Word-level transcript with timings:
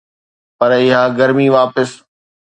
پر 0.57 0.71
اها 0.77 1.03
گرمي 1.17 1.47
واپس 1.57 1.89